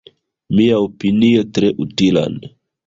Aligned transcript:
Miaopinie 0.59 1.47
tre 1.59 1.73
utilan. 1.87 2.45